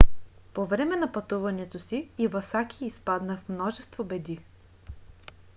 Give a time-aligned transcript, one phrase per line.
[0.53, 4.39] по време на пътуването си ивасаки изпадна в множество беди